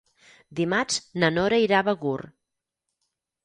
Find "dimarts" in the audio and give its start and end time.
0.59-0.97